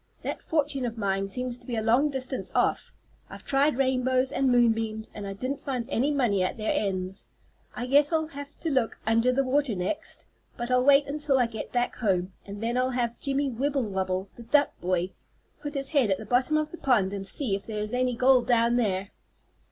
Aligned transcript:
"That 0.23 0.41
fortune 0.41 0.83
of 0.87 0.97
mine 0.97 1.27
seems 1.29 1.59
to 1.59 1.67
be 1.67 1.75
a 1.75 1.81
long 1.83 2.09
distance 2.09 2.51
off. 2.55 2.91
I've 3.29 3.45
tried 3.45 3.77
rainbows 3.77 4.31
and 4.31 4.49
moon 4.51 4.71
beams 4.71 5.11
and 5.13 5.27
I 5.27 5.33
didn't 5.33 5.61
find 5.61 5.87
any 5.91 6.09
money 6.11 6.41
at 6.43 6.57
their 6.57 6.71
ends. 6.73 7.29
I 7.75 7.85
guess 7.85 8.11
I'll 8.11 8.29
have 8.29 8.55
to 8.61 8.71
look 8.71 8.97
under 9.05 9.31
the 9.31 9.43
water 9.43 9.75
next, 9.75 10.25
but 10.57 10.71
I'll 10.71 10.83
wait 10.83 11.05
until 11.05 11.37
I 11.37 11.45
get 11.45 11.71
back 11.71 11.97
home, 11.97 12.33
and 12.47 12.63
then 12.63 12.77
I'll 12.77 12.89
have 12.89 13.19
Jimmie 13.19 13.51
Wibblewobble 13.51 14.29
the 14.37 14.41
duck 14.41 14.71
boy 14.81 15.11
put 15.61 15.75
his 15.75 15.89
head 15.89 16.09
at 16.09 16.17
the 16.17 16.25
bottom 16.25 16.57
of 16.57 16.71
the 16.71 16.77
pond 16.79 17.13
and 17.13 17.27
see 17.27 17.53
if 17.55 17.67
there 17.67 17.77
is 17.77 17.93
any 17.93 18.15
gold 18.15 18.47
down 18.47 18.77
there." 18.77 19.11